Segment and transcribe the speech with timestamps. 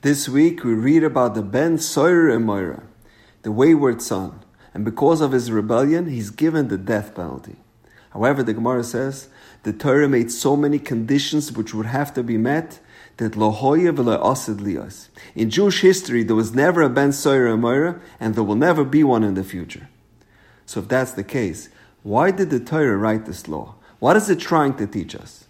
[0.00, 2.84] This week we read about the Ben Soyer Emoira,
[3.42, 4.38] the wayward son,
[4.72, 7.56] and because of his rebellion, he's given the death penalty.
[8.10, 9.28] However, the Gemara says
[9.64, 12.78] the Torah made so many conditions which would have to be met
[13.16, 13.90] that lohoya
[14.24, 15.08] asid lios.
[15.34, 19.02] In Jewish history, there was never a Ben Soyer Emoira, and there will never be
[19.02, 19.88] one in the future.
[20.64, 21.70] So, if that's the case,
[22.04, 23.74] why did the Torah write this law?
[23.98, 25.47] What is it trying to teach us?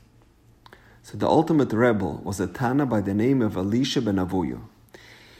[1.11, 4.61] So the ultimate rebel was a Tana by the name of Elisha ben Avuyah.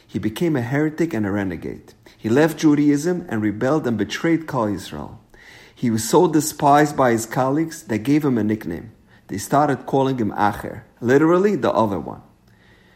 [0.07, 1.93] He became a heretic and a renegade.
[2.17, 5.17] He left Judaism and rebelled and betrayed Klal Yisrael.
[5.75, 8.93] He was so despised by his colleagues, they gave him a nickname.
[9.27, 12.23] They started calling him Acher, literally the other one.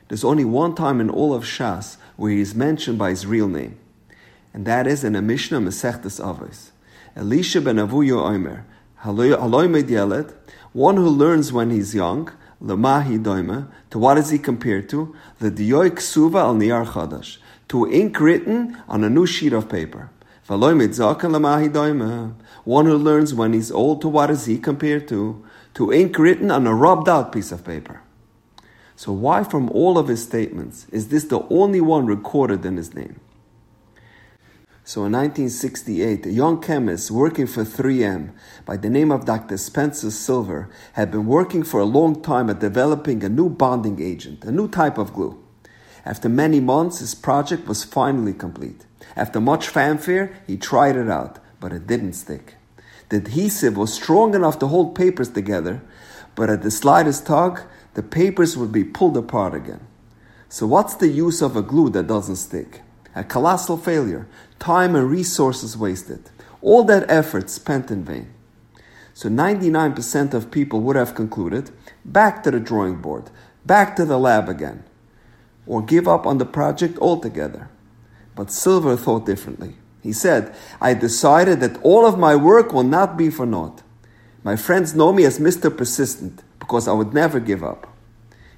[0.07, 3.47] There's only one time in all of Shas where he is mentioned by his real
[3.47, 3.77] name,
[4.51, 6.71] and that is in a Mishnah Masechtas Avos.
[7.15, 8.65] Elisha ben Avuyah Omer,
[10.73, 12.31] one who learns when he's young,
[12.61, 13.67] Lamahi doima.
[13.91, 15.15] To what is he compared to?
[15.39, 17.37] The diyoy ksuva al niyar chadash.
[17.69, 20.09] To ink written on a new sheet of paper.
[20.45, 20.75] One
[22.85, 24.01] who learns when he's old.
[24.01, 25.43] To what is he compared to?
[25.75, 28.01] To ink written on a rubbed out piece of paper.
[28.95, 32.93] So why from all of his statements is this the only one recorded in his
[32.93, 33.19] name?
[34.85, 38.31] So in 1968, a young chemist working for 3M
[38.65, 39.55] by the name of Dr.
[39.55, 44.43] Spencer Silver had been working for a long time at developing a new bonding agent,
[44.43, 45.41] a new type of glue.
[46.05, 48.85] After many months, his project was finally complete.
[49.15, 52.55] After much fanfare, he tried it out, but it didn't stick.
[53.07, 55.81] The adhesive was strong enough to hold papers together,
[56.35, 57.61] but at the slightest tug,
[57.93, 59.87] the papers would be pulled apart again.
[60.49, 62.82] So, what's the use of a glue that doesn't stick?
[63.15, 64.27] A colossal failure,
[64.59, 66.29] time and resources wasted,
[66.61, 68.33] all that effort spent in vain.
[69.13, 71.69] So 99% of people would have concluded
[72.03, 73.29] back to the drawing board,
[73.65, 74.83] back to the lab again,
[75.67, 77.69] or give up on the project altogether.
[78.35, 79.75] But Silver thought differently.
[80.01, 83.83] He said, I decided that all of my work will not be for naught.
[84.43, 85.75] My friends know me as Mr.
[85.75, 87.87] Persistent because I would never give up.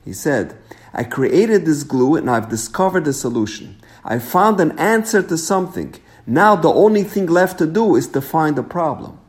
[0.03, 0.57] He said,
[0.94, 3.78] I created this glue and I've discovered the solution.
[4.08, 5.96] I found an answer to something.
[6.28, 9.20] Now the only thing left to do is to find the problem.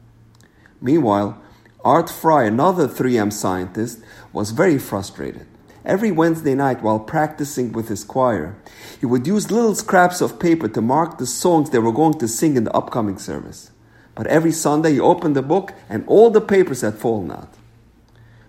[0.83, 1.41] Meanwhile,
[1.83, 4.01] Art Fry, another 3M scientist,
[4.35, 5.47] was very frustrated.
[5.83, 8.55] Every Wednesday night while practicing with his choir,
[9.01, 12.29] he would use little scraps of paper to mark the songs they were going to
[12.29, 13.71] sing in the upcoming service.
[14.15, 17.55] But every Sunday he opened the book and all the papers had fallen out.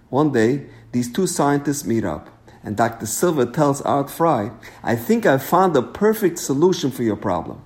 [0.10, 2.30] One day, these two scientists meet up.
[2.68, 3.06] And Dr.
[3.06, 4.52] Silver tells Art Fry,
[4.84, 7.62] I think I've found the perfect solution for your problem.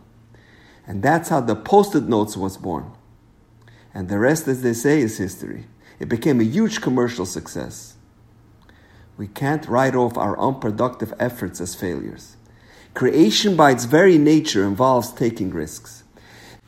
[0.86, 2.92] And that's how the post it notes was born.
[3.96, 5.66] And the rest, as they say, is history.
[6.00, 7.96] It became a huge commercial success.
[9.18, 12.38] We can't write off our unproductive efforts as failures.
[12.94, 16.04] Creation, by its very nature, involves taking risks.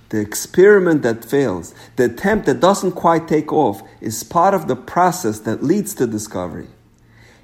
[0.09, 4.75] The experiment that fails, the attempt that doesn't quite take off, is part of the
[4.75, 6.69] process that leads to discovery.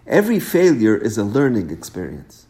[0.09, 2.47] Every failure is a learning experience.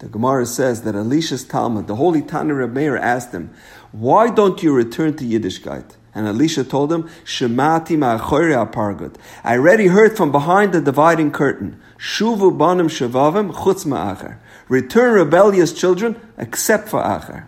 [0.00, 3.54] The Gemara says that Elisha's Talmud, the holy Tana Reb Meir, asked him,
[3.92, 5.94] Why don't you return to Yiddishkeit?
[6.16, 9.14] And Elisha told him, Shemati ma'achore apargut.
[9.44, 11.80] I already heard from behind the dividing curtain.
[11.96, 14.38] Shuvu banim shavavim chutz ma'Acher.
[14.68, 17.46] Return rebellious children, except for achar.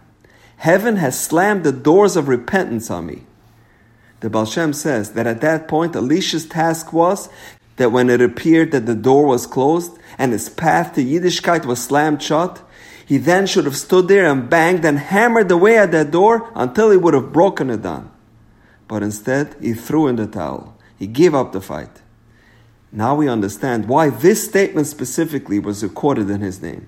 [0.59, 3.25] Heaven has slammed the doors of repentance on me.
[4.20, 7.28] The Baal Shem says that at that point, Elisha's task was
[7.80, 11.82] that when it appeared that the door was closed and his path to Yiddishkeit was
[11.82, 12.60] slammed shut,
[13.06, 16.90] he then should have stood there and banged and hammered away at that door until
[16.90, 18.10] he would have broken it down.
[18.86, 20.76] But instead, he threw in the towel.
[20.98, 22.02] He gave up the fight.
[22.92, 26.86] Now we understand why this statement specifically was recorded in his name.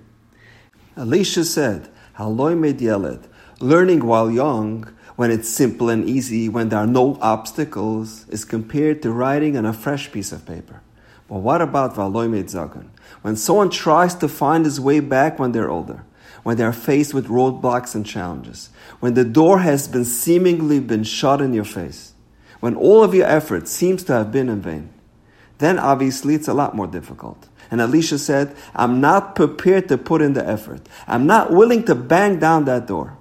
[0.94, 1.88] Elisha said,
[2.18, 3.24] Haloi Medyelet,
[3.60, 4.92] learning while young,
[5.22, 9.64] when it's simple and easy, when there are no obstacles, is compared to writing on
[9.64, 10.82] a fresh piece of paper.
[11.28, 12.88] But what about Valoy Zagan?
[13.20, 16.04] When someone tries to find his way back when they're older,
[16.42, 21.04] when they are faced with roadblocks and challenges, when the door has been seemingly been
[21.04, 22.14] shut in your face,
[22.58, 24.90] when all of your effort seems to have been in vain,
[25.58, 27.46] then obviously it's a lot more difficult.
[27.70, 30.80] And Elisha said, I'm not prepared to put in the effort.
[31.06, 33.18] I'm not willing to bang down that door.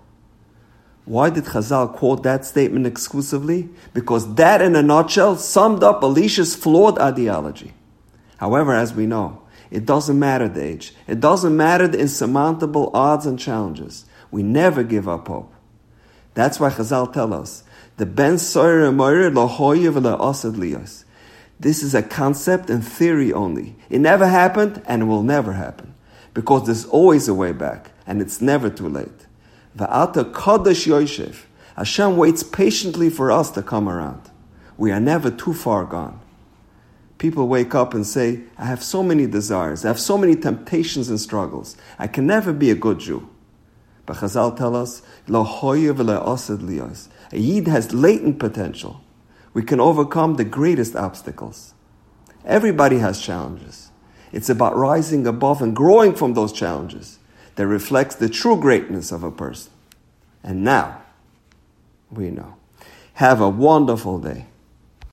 [1.06, 3.70] Why did Chazal quote that statement exclusively?
[3.94, 7.74] Because that, in a nutshell, summed up Elisha's flawed ideology.
[8.38, 10.94] However, as we know, it doesn't matter the age.
[11.08, 14.06] It doesn't matter the insurmountable odds and challenges.
[14.30, 15.54] We never give up hope.
[16.34, 17.64] That's why Chazal tell us,
[17.98, 18.66] the ben lios.
[21.60, 23.76] This is a concept and theory only.
[23.90, 25.94] It never happened and will never happen.
[26.34, 29.28] because there's always a way back, and it's never too late.
[29.78, 31.48] Va'ata Kodesh Yosef.
[31.76, 34.30] Hashem waits patiently for us to come around.
[34.78, 36.20] We are never too far gone.
[37.18, 41.08] People wake up and say, I have so many desires, I have so many temptations
[41.08, 41.78] and struggles.
[42.00, 43.30] I can never be a good Jew.
[44.06, 45.46] But Chazal tell us, Lo.
[47.34, 49.02] A Yid has latent potential.
[49.54, 51.74] We can overcome the greatest obstacles.
[52.44, 53.92] Everybody has challenges.
[54.32, 57.20] It's about rising above and growing from those challenges
[57.62, 59.72] that reflects the true greatness of a person.
[60.44, 61.04] And now,
[62.10, 62.56] we know.
[63.14, 64.48] Have a wonderful day.